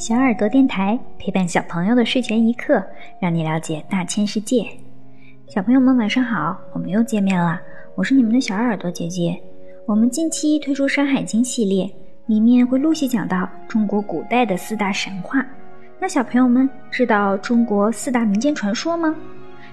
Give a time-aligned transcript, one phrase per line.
[0.00, 2.82] 小耳朵电台陪伴小朋友的睡前一刻，
[3.20, 4.66] 让你了解大千世界。
[5.46, 7.60] 小朋友们晚上好，我们又见面了，
[7.94, 9.38] 我是你们的小耳朵姐姐。
[9.86, 11.86] 我们近期推出《山海经》系列，
[12.24, 15.44] 里面会陆续讲到中国古代的四大神话。
[15.98, 19.14] 那小朋友们知道中国四大民间传说吗？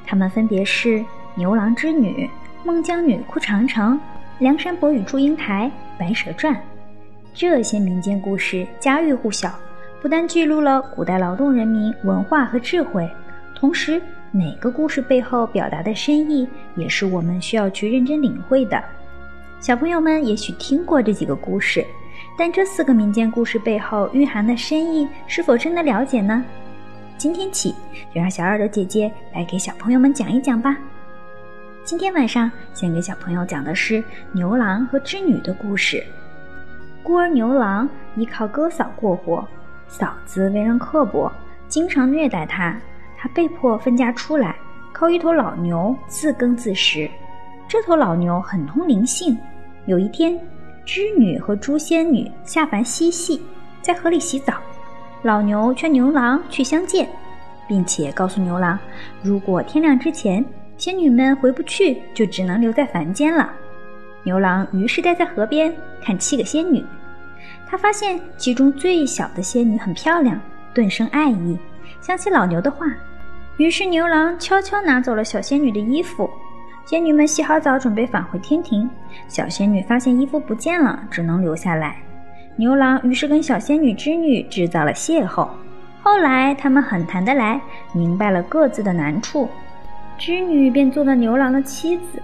[0.06, 1.02] 它们分别是
[1.36, 2.30] 牛郎织女、
[2.66, 3.98] 孟姜女哭长城、
[4.40, 6.54] 梁山伯与祝英台、白蛇传。
[7.34, 9.50] 这些民间故事家喻户晓。
[10.02, 13.10] 不但记录了古代劳动人民文化和智慧，
[13.56, 14.02] 同时
[14.32, 18.82] 每个故事背后表达的深意也是我们需要去认真领会的。
[19.60, 21.84] 小朋友们也许听过这几个故事，
[22.38, 26.46] 但这四个民间故事背后蕴含的深意是否真的了解呢？
[27.18, 27.72] 今天起
[28.14, 30.78] 就让小耳朵姐姐来给小朋友们讲一讲吧。
[31.84, 36.04] 今天晚上先给小朋友讲的是牛郎和织女的故事。
[37.02, 39.44] 孤儿牛郎依靠哥嫂过活。
[39.88, 41.32] 嫂子为人刻薄，
[41.68, 42.76] 经常虐待他，
[43.18, 44.56] 他被迫分家出来，
[44.94, 47.10] 靠一头老牛自耕自食。
[47.68, 49.38] 这头老牛很通灵性。
[49.86, 50.40] 有一天，
[50.86, 53.42] 织女和诛仙女下凡嬉戏，
[53.82, 54.54] 在河里洗澡。
[55.24, 57.08] 老牛劝牛郎去相见，
[57.68, 58.78] 并且告诉牛郎，
[59.22, 60.44] 如果天亮之前
[60.78, 63.50] 仙女们回不去，就只能留在凡间了。
[64.24, 66.86] 牛郎于是待在河边看七个仙女。
[67.70, 70.40] 他发现其中最小的仙女很漂亮，
[70.74, 71.58] 顿生爱意。
[72.00, 72.86] 想起老牛的话，
[73.58, 76.30] 于是牛郎悄悄拿走了小仙女的衣服。
[76.86, 78.90] 仙女们洗好澡，准备返回天庭。
[79.28, 81.98] 小仙女发现衣服不见了，只能留下来。
[82.56, 85.50] 牛郎于是跟小仙女织女制造了邂逅。
[86.02, 87.60] 后来他们很谈得来，
[87.92, 89.50] 明白了各自的难处，
[90.18, 92.22] 织女便做了牛郎的妻子。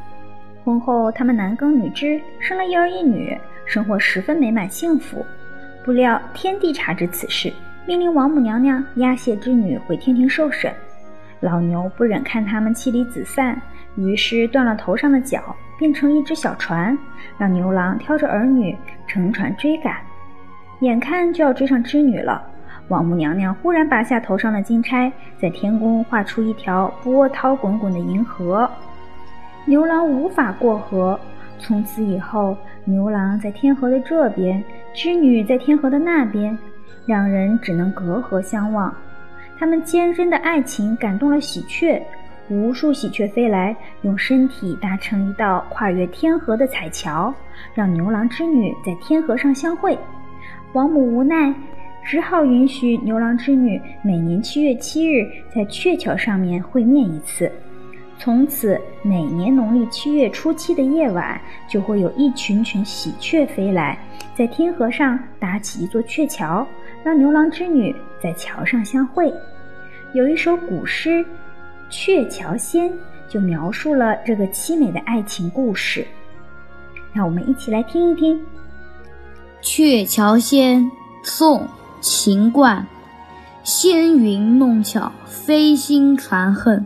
[0.63, 3.37] 婚后，他们男耕女织，生了一儿一女。
[3.65, 5.25] 生活十分美满幸福，
[5.83, 7.51] 不料天帝察知此事，
[7.85, 10.71] 命令王母娘娘押解织女回天庭受审。
[11.39, 13.59] 老牛不忍看他们妻离子散，
[13.95, 16.97] 于是断了头上的角，变成一只小船，
[17.37, 18.75] 让牛郎挑着儿女
[19.07, 19.97] 乘船追赶。
[20.79, 22.45] 眼看就要追上织女了，
[22.89, 28.69] 王母娘娘忽然拔下头上的金钗，在天宫画出一条波涛滚滚的银河，
[29.65, 31.19] 牛郎无法过河。
[31.63, 34.61] 从此以后，牛郎在天河的这边，
[34.93, 36.57] 织女在天河的那边，
[37.05, 38.93] 两人只能隔河相望。
[39.57, 42.01] 他们坚贞的爱情感动了喜鹊，
[42.49, 47.33] 无数喜鹊飞来，用身体搭成一道跨越天河的彩桥，
[47.73, 49.97] 让牛郎织女在天河上相会。
[50.73, 51.53] 王母无奈，
[52.03, 55.25] 只好允许牛郎织女每年七月七日
[55.55, 57.49] 在鹊桥上面会面一次。
[58.23, 63.99] 从此，每年农历七月初七的夜晚，就会有一群群喜鹊飞来，
[64.33, 66.65] 在天河上搭起一座鹊桥，
[67.03, 69.29] 让牛郎织女在桥上相会。
[70.13, 71.19] 有一首古诗
[71.89, 72.89] 《鹊桥仙》，
[73.27, 76.07] 就描述了这个凄美的爱情故事。
[77.11, 78.39] 让我们一起来听一听
[79.61, 80.81] 《鹊桥仙》
[81.23, 81.59] 宋·
[81.99, 82.87] 秦观。
[83.65, 86.85] 纤云弄巧，飞星传恨。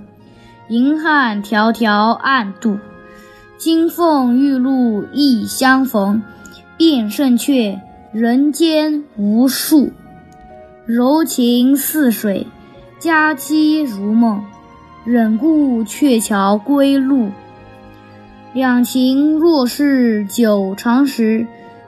[0.69, 2.78] 银汉迢迢暗度，
[3.57, 6.22] 金凤玉露一相逢。
[6.78, 9.91] 便胜却人间无数，
[10.85, 12.45] 柔情似水，
[13.00, 14.44] 佳期如梦。
[15.03, 17.31] 忍顾鹊桥归路，
[18.53, 21.47] 两情若是久长时，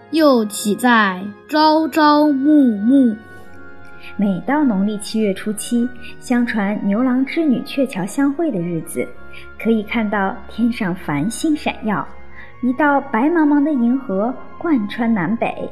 [0.09, 3.15] 又岂在朝朝暮暮。
[4.17, 5.87] 每到农历七月初七，
[6.19, 9.07] 相传牛郎织女鹊桥相会的日子，
[9.61, 12.07] 可以看到天上繁星闪耀，
[12.61, 15.69] 一道白茫茫的银河贯穿南北。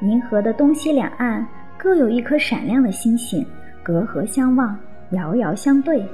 [0.00, 3.46] 银河的东西两岸各有一颗闪亮的星星，
[3.82, 4.76] 隔河相望，
[5.10, 6.06] 遥遥相对，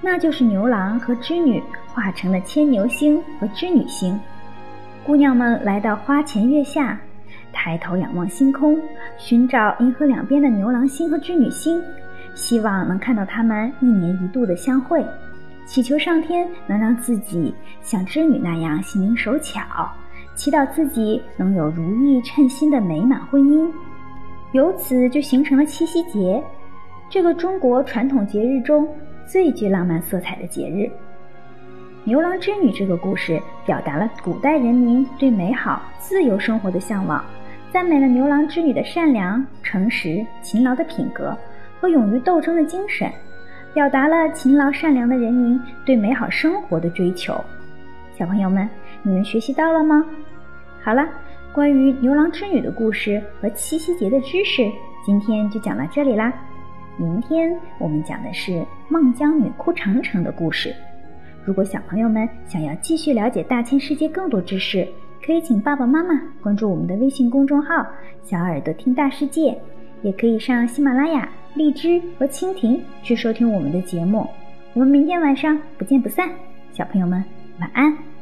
[0.00, 4.18] 那就是牛郎和织女化成了牵牛星和织女星。
[5.04, 6.98] 姑娘们来到花前月下。
[7.56, 8.78] 抬头仰望星空，
[9.16, 11.82] 寻找银河两边的牛郎星和织女星，
[12.34, 15.02] 希望能看到他们一年一度的相会，
[15.64, 19.62] 祈求上天能让自己像织女那样心灵手巧，
[20.34, 23.68] 祈祷自己能有如意称心的美满婚姻。
[24.52, 26.42] 由此就形成了七夕节，
[27.08, 28.86] 这个中国传统节日中
[29.26, 30.88] 最具浪漫色彩的节日。
[32.04, 37.24] 牛郎织女这个故事表达了古代人民对美好自由生活的向往。
[37.72, 41.36] 赞美了牛郎织女的善良、诚实、勤劳的品格
[41.80, 43.10] 和勇于斗争的精神，
[43.74, 47.38] 表达了勤劳善良的人民对美好生活的追求。
[48.18, 48.66] 小朋友们，
[49.02, 50.04] 你们学习到了吗？
[50.82, 51.06] 好了，
[51.52, 54.66] 关于牛郎织女的故事和七夕节的知识，
[55.04, 56.32] 今天就讲到这里啦，
[56.96, 60.74] 明天我们讲的是孟姜女哭长城的故事。
[61.44, 64.88] 如果小朋友们想要继续了解大千世界更多知识，
[65.26, 67.84] 可以请爸爸妈妈关注我们的微信公众号
[68.22, 69.60] “小耳朵听大世界”，
[70.02, 74.24] 也可以上喜马拉雅、荔枝和蜻蜓去收听我们的节目。
[74.72, 76.30] 我们明天晚上不见不散，
[76.72, 77.24] 小朋友们
[77.58, 78.15] 晚安。